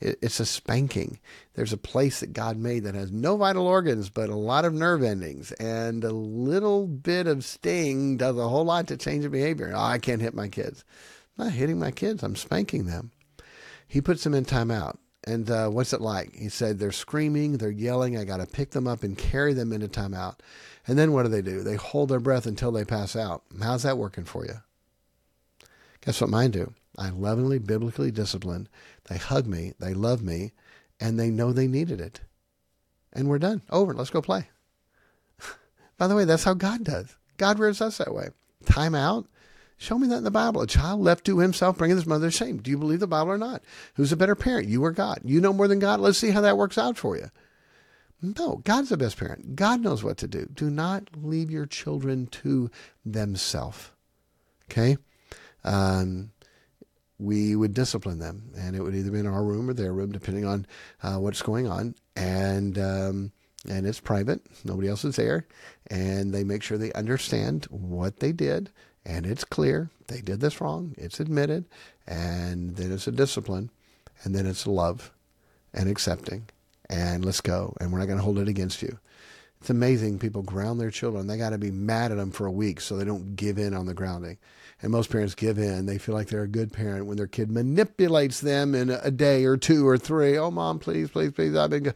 It, 0.00 0.18
it's 0.20 0.40
a 0.40 0.46
spanking. 0.46 1.20
There's 1.54 1.72
a 1.72 1.76
place 1.76 2.20
that 2.20 2.32
God 2.32 2.56
made 2.56 2.82
that 2.84 2.96
has 2.96 3.12
no 3.12 3.36
vital 3.36 3.66
organs, 3.66 4.10
but 4.10 4.28
a 4.28 4.34
lot 4.34 4.64
of 4.64 4.74
nerve 4.74 5.04
endings, 5.04 5.52
and 5.52 6.02
a 6.02 6.12
little 6.12 6.88
bit 6.88 7.28
of 7.28 7.44
sting 7.44 8.16
does 8.16 8.36
a 8.36 8.48
whole 8.48 8.64
lot 8.64 8.88
to 8.88 8.96
change 8.96 9.30
behavior. 9.30 9.72
Oh, 9.74 9.80
I 9.80 9.98
can't 9.98 10.22
hit 10.22 10.34
my 10.34 10.48
kids. 10.48 10.84
I'm 11.38 11.46
not 11.46 11.54
hitting 11.54 11.78
my 11.78 11.92
kids. 11.92 12.22
I'm 12.22 12.36
spanking 12.36 12.86
them. 12.86 13.12
He 13.86 14.00
puts 14.00 14.24
them 14.24 14.34
in 14.34 14.44
timeout. 14.44 14.98
And 15.26 15.50
uh, 15.50 15.68
what's 15.68 15.92
it 15.92 16.00
like? 16.00 16.34
He 16.34 16.48
said 16.48 16.78
they're 16.78 16.92
screaming, 16.92 17.56
they're 17.56 17.70
yelling. 17.70 18.18
I 18.18 18.24
got 18.24 18.38
to 18.38 18.46
pick 18.46 18.72
them 18.72 18.86
up 18.86 19.02
and 19.02 19.16
carry 19.16 19.54
them 19.54 19.72
into 19.72 19.88
timeout. 19.88 20.40
And 20.86 20.98
then 20.98 21.12
what 21.12 21.22
do 21.22 21.28
they 21.28 21.42
do? 21.42 21.62
They 21.62 21.76
hold 21.76 22.10
their 22.10 22.20
breath 22.20 22.46
until 22.46 22.72
they 22.72 22.84
pass 22.84 23.16
out. 23.16 23.42
How's 23.62 23.84
that 23.84 23.98
working 23.98 24.24
for 24.24 24.44
you? 24.44 24.54
Guess 26.04 26.20
what 26.20 26.30
mine 26.30 26.50
do? 26.50 26.74
I 26.98 27.08
lovingly, 27.08 27.58
biblically 27.58 28.10
discipline. 28.10 28.68
They 29.08 29.16
hug 29.16 29.46
me, 29.46 29.72
they 29.80 29.94
love 29.94 30.22
me, 30.22 30.52
and 31.00 31.18
they 31.18 31.30
know 31.30 31.52
they 31.52 31.66
needed 31.66 32.00
it. 32.00 32.20
And 33.12 33.28
we're 33.28 33.38
done. 33.38 33.62
Over. 33.70 33.94
Let's 33.94 34.10
go 34.10 34.20
play. 34.20 34.48
By 35.98 36.06
the 36.06 36.14
way, 36.14 36.24
that's 36.24 36.44
how 36.44 36.54
God 36.54 36.84
does. 36.84 37.16
God 37.36 37.58
rears 37.58 37.80
us 37.80 37.98
that 37.98 38.14
way. 38.14 38.28
Time 38.66 38.94
out. 38.94 39.26
Show 39.76 39.98
me 39.98 40.06
that 40.08 40.18
in 40.18 40.24
the 40.24 40.30
Bible. 40.30 40.62
A 40.62 40.66
child 40.66 41.00
left 41.00 41.24
to 41.26 41.38
himself 41.38 41.78
bringing 41.78 41.96
his 41.96 42.06
mother 42.06 42.30
shame. 42.30 42.58
Do 42.58 42.70
you 42.70 42.78
believe 42.78 43.00
the 43.00 43.06
Bible 43.06 43.32
or 43.32 43.38
not? 43.38 43.62
Who's 43.94 44.12
a 44.12 44.16
better 44.16 44.34
parent, 44.34 44.68
you 44.68 44.84
or 44.84 44.92
God? 44.92 45.20
You 45.24 45.40
know 45.40 45.52
more 45.52 45.68
than 45.68 45.78
God. 45.78 46.00
Let's 46.00 46.18
see 46.18 46.30
how 46.30 46.40
that 46.42 46.56
works 46.56 46.78
out 46.78 46.96
for 46.96 47.16
you. 47.16 47.30
No, 48.38 48.62
God's 48.64 48.88
the 48.88 48.96
best 48.96 49.16
parent. 49.16 49.56
God 49.56 49.80
knows 49.80 50.02
what 50.02 50.16
to 50.18 50.26
do. 50.26 50.48
Do 50.52 50.70
not 50.70 51.08
leave 51.16 51.50
your 51.50 51.66
children 51.66 52.26
to 52.28 52.70
themselves. 53.04 53.90
Okay? 54.70 54.96
Um, 55.64 56.30
we 57.18 57.56
would 57.56 57.74
discipline 57.74 58.18
them, 58.18 58.52
and 58.56 58.74
it 58.74 58.82
would 58.82 58.94
either 58.94 59.10
be 59.10 59.20
in 59.20 59.26
our 59.26 59.44
room 59.44 59.70
or 59.70 59.74
their 59.74 59.92
room, 59.92 60.12
depending 60.12 60.44
on 60.44 60.66
uh, 61.02 61.16
what's 61.16 61.42
going 61.42 61.66
on. 61.66 61.94
And 62.16 62.78
um, 62.78 63.32
and 63.68 63.86
it's 63.86 64.00
private; 64.00 64.40
nobody 64.64 64.88
else 64.88 65.04
is 65.04 65.16
there, 65.16 65.46
and 65.88 66.32
they 66.32 66.44
make 66.44 66.62
sure 66.62 66.76
they 66.76 66.92
understand 66.92 67.66
what 67.70 68.20
they 68.20 68.32
did 68.32 68.70
and 69.04 69.26
it's 69.26 69.44
clear 69.44 69.90
they 70.06 70.20
did 70.20 70.40
this 70.40 70.60
wrong, 70.60 70.94
it's 70.96 71.20
admitted, 71.20 71.64
and 72.06 72.76
then 72.76 72.92
it's 72.92 73.06
a 73.06 73.12
discipline, 73.12 73.70
and 74.22 74.34
then 74.34 74.46
it's 74.46 74.66
love 74.66 75.12
and 75.72 75.88
accepting, 75.88 76.46
and 76.88 77.24
let's 77.24 77.40
go, 77.40 77.76
and 77.80 77.92
we're 77.92 77.98
not 77.98 78.06
going 78.06 78.18
to 78.18 78.24
hold 78.24 78.38
it 78.38 78.48
against 78.48 78.82
you. 78.82 78.98
It's 79.60 79.70
amazing 79.70 80.18
people 80.18 80.42
ground 80.42 80.78
their 80.78 80.90
children. 80.90 81.26
They 81.26 81.38
got 81.38 81.50
to 81.50 81.58
be 81.58 81.70
mad 81.70 82.12
at 82.12 82.18
them 82.18 82.32
for 82.32 82.44
a 82.44 82.52
week 82.52 82.82
so 82.82 82.96
they 82.96 83.04
don't 83.06 83.34
give 83.34 83.56
in 83.56 83.72
on 83.72 83.86
the 83.86 83.94
grounding. 83.94 84.36
And 84.82 84.92
most 84.92 85.08
parents 85.08 85.34
give 85.34 85.56
in. 85.56 85.86
They 85.86 85.96
feel 85.96 86.14
like 86.14 86.28
they're 86.28 86.42
a 86.42 86.48
good 86.48 86.70
parent 86.70 87.06
when 87.06 87.16
their 87.16 87.26
kid 87.26 87.50
manipulates 87.50 88.40
them 88.40 88.74
in 88.74 88.90
a 88.90 89.10
day 89.10 89.46
or 89.46 89.56
two 89.56 89.88
or 89.88 89.96
three. 89.96 90.36
Oh, 90.36 90.50
mom, 90.50 90.78
please, 90.80 91.08
please, 91.08 91.32
please. 91.32 91.56
I've 91.56 91.70
been 91.70 91.84
good. 91.84 91.94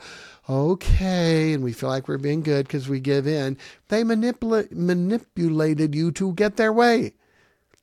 Okay. 0.49 1.53
And 1.53 1.63
we 1.63 1.75
feel 1.75 1.91
like 1.91 2.09
we're 2.09 2.17
being 2.17 2.41
good 2.41 2.67
because 2.67 2.89
we 2.89 3.01
give 3.01 3.27
in. 3.27 3.59
They 3.89 4.03
manipula- 4.03 4.73
manipulated 4.73 5.95
you 5.95 6.11
to 6.13 6.33
get 6.33 6.57
their 6.57 6.73
way 6.73 7.13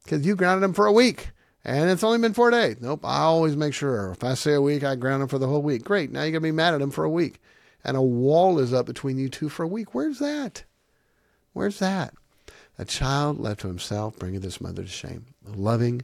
because 0.04 0.26
you 0.26 0.36
grounded 0.36 0.64
them 0.64 0.74
for 0.74 0.88
a 0.88 0.92
week. 0.92 1.30
And 1.66 1.90
it's 1.90 2.04
only 2.04 2.20
been 2.20 2.34
four 2.34 2.52
days. 2.52 2.78
Nope. 2.80 3.02
I 3.04 3.22
always 3.22 3.56
make 3.56 3.74
sure. 3.74 4.12
If 4.12 4.24
I 4.24 4.36
say 4.36 4.54
a 4.54 4.62
week, 4.62 4.84
I 4.84 4.96
ground 4.96 5.24
him 5.24 5.28
for 5.28 5.40
the 5.40 5.48
whole 5.48 5.64
week. 5.64 5.84
Great. 5.84 6.12
Now 6.12 6.22
you're 6.22 6.32
going 6.32 6.44
to 6.44 6.48
be 6.48 6.52
mad 6.52 6.76
at 6.76 6.82
him 6.82 6.92
for 6.92 7.04
a 7.04 7.10
week 7.10 7.40
and 7.86 7.96
a 7.96 8.02
wall 8.02 8.60
is 8.60 8.74
up 8.74 8.88
between 8.88 9.20
you 9.20 9.30
two 9.30 9.48
for 9.48 9.64
a 9.64 9.68
week. 9.68 9.94
Where's 9.94 10.20
that? 10.20 10.64
Where's 11.54 11.80
that? 11.80 12.16
A 12.78 12.84
child 12.84 13.40
left 13.40 13.62
to 13.62 13.68
himself 13.68 14.18
bringeth 14.18 14.44
his 14.44 14.60
mother 14.60 14.82
to 14.82 14.90
shame. 14.90 15.28
A 15.48 15.52
Loving 15.52 16.02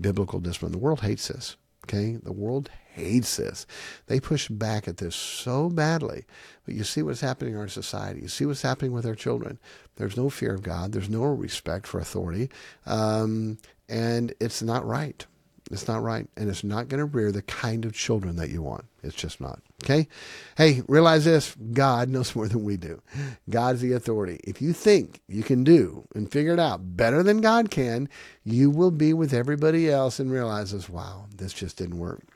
biblical 0.00 0.40
discipline. 0.40 0.72
The 0.72 0.78
world 0.78 1.00
hates 1.00 1.28
this. 1.28 1.56
Okay? 1.84 2.16
The 2.22 2.32
world 2.32 2.70
hates 2.94 3.36
this. 3.36 3.66
They 4.06 4.20
push 4.20 4.48
back 4.48 4.88
at 4.88 4.98
this 4.98 5.14
so 5.14 5.68
badly. 5.68 6.24
But 6.64 6.74
you 6.74 6.84
see 6.84 7.02
what's 7.02 7.20
happening 7.20 7.54
in 7.54 7.60
our 7.60 7.68
society. 7.68 8.20
You 8.20 8.28
see 8.28 8.46
what's 8.46 8.62
happening 8.62 8.92
with 8.92 9.06
our 9.06 9.14
children. 9.14 9.58
There's 9.96 10.16
no 10.16 10.30
fear 10.30 10.54
of 10.54 10.62
God. 10.62 10.92
There's 10.92 11.10
no 11.10 11.24
respect 11.24 11.86
for 11.86 12.00
authority. 12.00 12.50
Um, 12.86 13.58
and 13.88 14.32
it's 14.40 14.62
not 14.62 14.86
right. 14.86 15.26
It's 15.70 15.88
not 15.88 16.02
right. 16.02 16.26
And 16.36 16.48
it's 16.48 16.64
not 16.64 16.88
going 16.88 16.98
to 16.98 17.06
rear 17.06 17.32
the 17.32 17.42
kind 17.42 17.84
of 17.84 17.94
children 17.94 18.36
that 18.36 18.50
you 18.50 18.62
want. 18.62 18.84
It's 19.02 19.14
just 19.14 19.40
not. 19.40 19.60
Okay? 19.82 20.08
Hey, 20.56 20.82
realize 20.88 21.24
this 21.24 21.54
God 21.72 22.08
knows 22.08 22.34
more 22.34 22.48
than 22.48 22.64
we 22.64 22.76
do. 22.76 23.02
God's 23.50 23.80
the 23.80 23.92
authority. 23.92 24.40
If 24.44 24.62
you 24.62 24.72
think 24.72 25.20
you 25.26 25.42
can 25.42 25.64
do 25.64 26.06
and 26.14 26.30
figure 26.30 26.52
it 26.52 26.58
out 26.58 26.96
better 26.96 27.22
than 27.22 27.40
God 27.40 27.70
can, 27.70 28.08
you 28.44 28.70
will 28.70 28.90
be 28.90 29.12
with 29.12 29.34
everybody 29.34 29.90
else 29.90 30.18
and 30.18 30.30
realize 30.30 30.54
realizes, 30.54 30.88
wow, 30.88 31.26
this 31.34 31.52
just 31.52 31.76
didn't 31.76 31.98
work. 31.98 32.33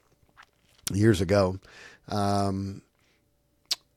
Years 0.93 1.21
ago, 1.21 1.59
um, 2.09 2.83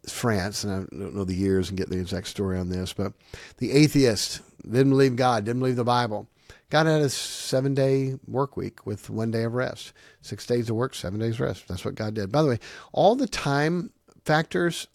France, 0.07 0.63
and 0.63 0.73
I 0.73 0.97
don't 0.97 1.15
know 1.15 1.23
the 1.23 1.35
years 1.35 1.69
and 1.69 1.77
get 1.77 1.89
the 1.89 1.99
exact 1.99 2.27
story 2.27 2.57
on 2.57 2.69
this, 2.69 2.93
but 2.93 3.13
the 3.57 3.71
atheist 3.71 4.41
didn't 4.63 4.89
believe 4.89 5.15
God, 5.15 5.45
didn't 5.45 5.59
believe 5.59 5.75
the 5.75 5.83
Bible. 5.83 6.27
God 6.69 6.87
had 6.87 7.01
a 7.01 7.09
seven 7.09 7.73
day 7.73 8.15
work 8.27 8.55
week 8.55 8.85
with 8.85 9.09
one 9.09 9.29
day 9.29 9.43
of 9.43 9.53
rest. 9.53 9.93
Six 10.21 10.45
days 10.45 10.69
of 10.69 10.75
work, 10.75 10.95
seven 10.95 11.19
days 11.19 11.39
rest. 11.39 11.67
That's 11.67 11.83
what 11.83 11.95
God 11.95 12.13
did. 12.13 12.31
By 12.31 12.41
the 12.41 12.47
way, 12.47 12.59
all 12.93 13.15
the 13.15 13.27
time 13.27 13.91
factors, 14.23 14.87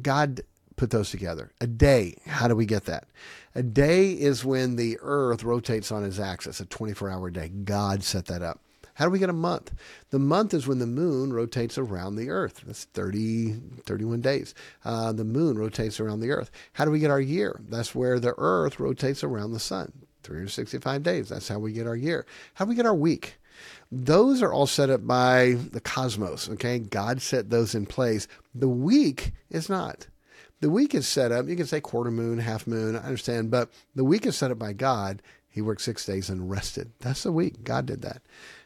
God 0.00 0.40
put 0.76 0.90
those 0.90 1.10
together. 1.10 1.52
A 1.60 1.66
day, 1.66 2.16
how 2.26 2.48
do 2.48 2.56
we 2.56 2.66
get 2.66 2.86
that? 2.86 3.06
A 3.54 3.62
day 3.62 4.12
is 4.12 4.44
when 4.44 4.76
the 4.76 4.98
earth 5.00 5.44
rotates 5.44 5.92
on 5.92 6.04
its 6.04 6.18
axis, 6.18 6.58
a 6.58 6.66
24 6.66 7.10
hour 7.10 7.30
day. 7.30 7.48
God 7.48 8.02
set 8.02 8.26
that 8.26 8.42
up. 8.42 8.60
How 8.94 9.04
do 9.04 9.10
we 9.10 9.18
get 9.18 9.30
a 9.30 9.34
month? 9.34 9.72
The 10.10 10.18
month 10.18 10.54
is 10.54 10.66
when 10.66 10.78
the 10.78 10.86
moon 10.86 11.32
rotates 11.32 11.78
around 11.78 12.16
the 12.16 12.30
earth. 12.30 12.62
That's 12.66 12.84
30, 12.84 13.54
31 13.84 14.20
days. 14.20 14.54
Uh, 14.84 15.12
the 15.12 15.24
moon 15.24 15.58
rotates 15.58 16.00
around 16.00 16.20
the 16.20 16.30
earth. 16.30 16.50
How 16.74 16.84
do 16.84 16.90
we 16.90 17.00
get 17.00 17.10
our 17.10 17.20
year? 17.20 17.60
That's 17.68 17.94
where 17.94 18.20
the 18.20 18.34
earth 18.38 18.78
rotates 18.78 19.24
around 19.24 19.52
the 19.52 19.60
sun. 19.60 19.92
365 20.22 21.02
days. 21.02 21.28
That's 21.28 21.48
how 21.48 21.58
we 21.58 21.72
get 21.72 21.86
our 21.86 21.96
year. 21.96 22.24
How 22.54 22.64
do 22.64 22.70
we 22.70 22.76
get 22.76 22.86
our 22.86 22.94
week? 22.94 23.36
Those 23.92 24.42
are 24.42 24.52
all 24.52 24.66
set 24.66 24.90
up 24.90 25.06
by 25.06 25.56
the 25.70 25.80
cosmos, 25.80 26.48
okay? 26.50 26.78
God 26.78 27.22
set 27.22 27.50
those 27.50 27.74
in 27.74 27.86
place. 27.86 28.26
The 28.54 28.68
week 28.68 29.32
is 29.50 29.68
not. 29.68 30.08
The 30.60 30.70
week 30.70 30.94
is 30.94 31.06
set 31.06 31.30
up, 31.30 31.46
you 31.46 31.56
can 31.56 31.66
say 31.66 31.80
quarter 31.80 32.10
moon, 32.10 32.38
half 32.38 32.66
moon, 32.66 32.96
I 32.96 33.00
understand, 33.00 33.50
but 33.50 33.70
the 33.94 34.04
week 34.04 34.24
is 34.24 34.36
set 34.36 34.50
up 34.50 34.58
by 34.58 34.72
God. 34.72 35.20
He 35.48 35.60
worked 35.60 35.82
six 35.82 36.04
days 36.06 36.30
and 36.30 36.50
rested. 36.50 36.90
That's 37.00 37.22
the 37.22 37.32
week. 37.32 37.62
God 37.62 37.86
did 37.86 38.02
that. 38.02 38.22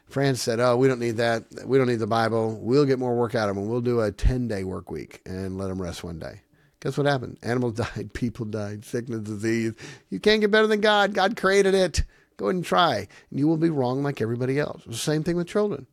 France 0.09 0.41
said, 0.41 0.59
Oh, 0.59 0.75
we 0.75 0.87
don't 0.87 0.99
need 0.99 1.17
that. 1.17 1.45
We 1.65 1.77
don't 1.77 1.87
need 1.87 1.99
the 1.99 2.07
Bible. 2.07 2.59
We'll 2.61 2.85
get 2.85 2.99
more 2.99 3.15
work 3.15 3.35
out 3.35 3.49
of 3.49 3.55
them. 3.55 3.69
We'll 3.69 3.81
do 3.81 4.01
a 4.01 4.11
10 4.11 4.47
day 4.47 4.63
work 4.63 4.89
week 4.91 5.21
and 5.25 5.57
let 5.57 5.67
them 5.67 5.81
rest 5.81 6.03
one 6.03 6.19
day. 6.19 6.41
Guess 6.81 6.97
what 6.97 7.07
happened? 7.07 7.37
Animals 7.43 7.73
died, 7.73 8.11
people 8.13 8.45
died, 8.45 8.85
sickness, 8.85 9.21
disease. 9.21 9.73
You 10.09 10.19
can't 10.19 10.41
get 10.41 10.51
better 10.51 10.67
than 10.67 10.81
God. 10.81 11.13
God 11.13 11.37
created 11.37 11.75
it. 11.75 12.03
Go 12.37 12.45
ahead 12.45 12.55
and 12.55 12.65
try. 12.65 13.07
And 13.29 13.39
you 13.39 13.47
will 13.47 13.57
be 13.57 13.69
wrong 13.69 14.01
like 14.01 14.21
everybody 14.21 14.59
else. 14.59 14.83
The 14.85 14.95
same 14.95 15.23
thing 15.23 15.35
with 15.35 15.47
children. 15.47 15.87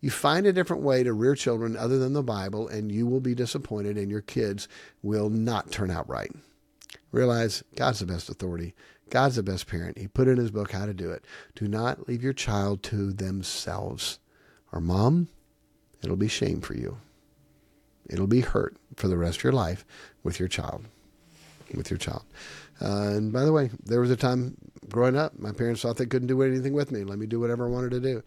You 0.00 0.10
find 0.10 0.46
a 0.46 0.52
different 0.52 0.82
way 0.82 1.02
to 1.02 1.12
rear 1.12 1.34
children 1.34 1.76
other 1.76 1.98
than 1.98 2.12
the 2.12 2.22
Bible, 2.22 2.68
and 2.68 2.92
you 2.92 3.06
will 3.06 3.20
be 3.20 3.34
disappointed, 3.34 3.96
and 3.96 4.10
your 4.10 4.20
kids 4.20 4.68
will 5.02 5.30
not 5.30 5.70
turn 5.70 5.90
out 5.90 6.08
right. 6.08 6.32
Realize 7.12 7.62
God's 7.76 8.00
the 8.00 8.06
best 8.06 8.28
authority. 8.28 8.74
God's 9.14 9.36
the 9.36 9.44
best 9.44 9.68
parent. 9.68 9.96
He 9.96 10.08
put 10.08 10.26
in 10.26 10.38
his 10.38 10.50
book 10.50 10.72
how 10.72 10.86
to 10.86 10.92
do 10.92 11.12
it. 11.12 11.24
Do 11.54 11.68
not 11.68 12.08
leave 12.08 12.24
your 12.24 12.32
child 12.32 12.82
to 12.82 13.12
themselves. 13.12 14.18
Or, 14.72 14.80
mom, 14.80 15.28
it'll 16.02 16.16
be 16.16 16.26
shame 16.26 16.60
for 16.60 16.74
you. 16.74 16.96
It'll 18.10 18.26
be 18.26 18.40
hurt 18.40 18.76
for 18.96 19.06
the 19.06 19.16
rest 19.16 19.38
of 19.38 19.44
your 19.44 19.52
life 19.52 19.84
with 20.24 20.40
your 20.40 20.48
child. 20.48 20.86
With 21.72 21.92
your 21.92 21.98
child. 21.98 22.24
Uh, 22.82 23.12
and 23.14 23.32
by 23.32 23.44
the 23.44 23.52
way, 23.52 23.70
there 23.84 24.00
was 24.00 24.10
a 24.10 24.16
time 24.16 24.56
growing 24.88 25.16
up, 25.16 25.38
my 25.38 25.52
parents 25.52 25.82
thought 25.82 25.96
they 25.96 26.06
couldn't 26.06 26.26
do 26.26 26.42
anything 26.42 26.72
with 26.72 26.90
me. 26.90 27.04
Let 27.04 27.20
me 27.20 27.26
do 27.26 27.38
whatever 27.38 27.66
I 27.66 27.70
wanted 27.70 27.92
to 27.92 28.00
do. 28.00 28.20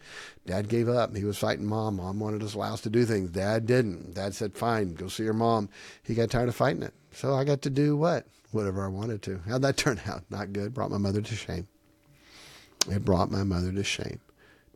Dad 0.46 0.70
gave 0.70 0.88
up. 0.88 1.14
He 1.14 1.24
was 1.24 1.36
fighting 1.36 1.66
mom. 1.66 1.96
Mom 1.96 2.18
wanted 2.18 2.42
us 2.42 2.54
allow 2.54 2.72
us 2.72 2.80
to 2.80 2.90
do 2.90 3.04
things. 3.04 3.28
Dad 3.28 3.66
didn't. 3.66 4.14
Dad 4.14 4.34
said, 4.34 4.54
fine, 4.54 4.94
go 4.94 5.08
see 5.08 5.24
your 5.24 5.34
mom. 5.34 5.68
He 6.02 6.14
got 6.14 6.30
tired 6.30 6.48
of 6.48 6.56
fighting 6.56 6.82
it. 6.82 6.94
So 7.12 7.34
I 7.34 7.44
got 7.44 7.60
to 7.60 7.70
do 7.70 7.94
what? 7.94 8.26
Whatever 8.50 8.84
I 8.84 8.88
wanted 8.88 9.22
to. 9.22 9.40
How'd 9.46 9.62
that 9.62 9.76
turn 9.78 10.00
out? 10.06 10.24
Not 10.30 10.52
good. 10.52 10.74
Brought 10.74 10.90
my 10.90 10.98
mother 10.98 11.20
to 11.20 11.34
shame. 11.34 11.68
It 12.90 13.04
brought 13.04 13.30
my 13.30 13.44
mother 13.44 13.72
to 13.72 13.84
shame. 13.84 14.20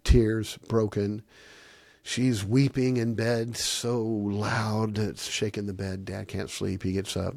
Tears 0.05 0.59
broken. 0.69 1.23
She's 2.03 2.45
weeping 2.45 2.97
in 2.97 3.15
bed 3.15 3.57
so 3.57 4.03
loud 4.03 4.99
it's 4.99 5.29
shaking 5.29 5.67
the 5.67 5.73
bed. 5.73 6.05
Dad 6.05 6.29
can't 6.29 6.51
sleep. 6.51 6.83
He 6.83 6.93
gets 6.93 7.17
up. 7.17 7.37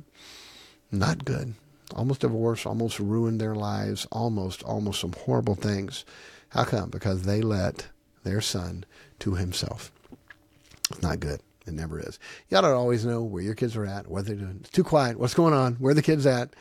Not 0.91 1.23
good. 1.23 1.53
Almost 1.95 2.21
divorced, 2.21 2.65
almost 2.65 2.99
ruined 2.99 3.39
their 3.39 3.53
lives, 3.53 4.07
almost, 4.11 4.63
almost 4.63 4.99
some 4.99 5.13
horrible 5.13 5.55
things. 5.55 6.03
How 6.49 6.63
come? 6.63 6.89
Because 6.89 7.23
they 7.23 7.41
let 7.41 7.87
their 8.23 8.41
son 8.41 8.85
to 9.19 9.35
himself. 9.35 9.91
It's 10.89 11.01
not 11.01 11.19
good. 11.19 11.41
It 11.65 11.73
never 11.73 11.99
is. 11.99 12.19
You 12.49 12.57
ought 12.57 12.61
to 12.61 12.67
always 12.73 13.05
know 13.05 13.23
where 13.23 13.41
your 13.41 13.55
kids 13.55 13.75
are 13.75 13.85
at, 13.85 14.07
what 14.07 14.25
they're 14.25 14.35
doing. 14.35 14.57
It's 14.61 14.69
too 14.69 14.83
quiet. 14.83 15.19
What's 15.19 15.33
going 15.33 15.53
on? 15.53 15.75
Where 15.75 15.93
the 15.93 16.01
kids 16.01 16.25
at? 16.25 16.55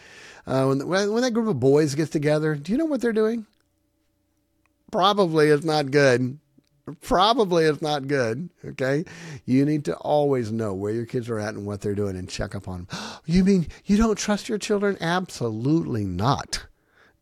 Uh, 0.46 0.66
when, 0.66 0.88
when 0.88 1.22
that 1.22 1.32
group 1.32 1.48
of 1.48 1.60
boys 1.60 1.94
gets 1.94 2.10
together, 2.10 2.54
do 2.54 2.72
you 2.72 2.78
know 2.78 2.86
what 2.86 3.00
they're 3.00 3.12
doing? 3.12 3.46
Probably 4.90 5.48
it's 5.48 5.64
not 5.64 5.90
good. 5.90 6.38
Probably 7.00 7.64
it's 7.64 7.82
not 7.82 8.08
good. 8.08 8.50
Okay. 8.64 9.04
You 9.46 9.64
need 9.64 9.84
to 9.86 9.96
always 9.96 10.52
know 10.52 10.74
where 10.74 10.92
your 10.92 11.06
kids 11.06 11.28
are 11.30 11.38
at 11.38 11.54
and 11.54 11.66
what 11.66 11.80
they're 11.80 11.94
doing 11.94 12.16
and 12.16 12.28
check 12.28 12.54
up 12.54 12.68
on 12.68 12.86
them. 12.86 12.98
You 13.26 13.42
mean 13.42 13.68
you 13.86 13.96
don't 13.96 14.18
trust 14.18 14.50
your 14.50 14.58
children? 14.58 14.98
Absolutely 15.00 16.04
not. 16.04 16.66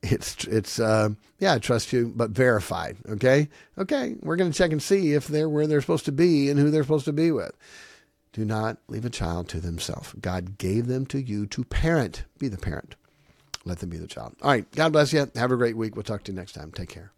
It's 0.02 0.44
it's 0.44 0.80
uh, 0.80 1.10
yeah, 1.38 1.54
I 1.54 1.58
trust 1.58 1.92
you, 1.92 2.12
but 2.14 2.30
verified. 2.30 2.96
Okay, 3.08 3.48
okay. 3.78 4.16
We're 4.20 4.36
going 4.36 4.50
to 4.50 4.56
check 4.56 4.72
and 4.72 4.82
see 4.82 5.12
if 5.12 5.28
they're 5.28 5.48
where 5.48 5.66
they're 5.66 5.80
supposed 5.80 6.06
to 6.06 6.12
be 6.12 6.50
and 6.50 6.58
who 6.58 6.70
they're 6.70 6.82
supposed 6.82 7.04
to 7.04 7.12
be 7.12 7.30
with. 7.30 7.52
Do 8.32 8.44
not 8.44 8.78
leave 8.88 9.04
a 9.04 9.10
child 9.10 9.48
to 9.50 9.60
themselves. 9.60 10.14
God 10.20 10.58
gave 10.58 10.86
them 10.86 11.06
to 11.06 11.20
you 11.20 11.46
to 11.46 11.64
parent. 11.64 12.24
Be 12.38 12.48
the 12.48 12.58
parent. 12.58 12.96
Let 13.64 13.78
them 13.78 13.90
be 13.90 13.98
the 13.98 14.06
child. 14.06 14.34
All 14.42 14.50
right. 14.50 14.70
God 14.72 14.92
bless 14.92 15.12
you. 15.12 15.30
Have 15.36 15.52
a 15.52 15.56
great 15.56 15.76
week. 15.76 15.94
We'll 15.94 16.02
talk 16.02 16.24
to 16.24 16.32
you 16.32 16.36
next 16.36 16.52
time. 16.52 16.72
Take 16.72 16.88
care. 16.88 17.12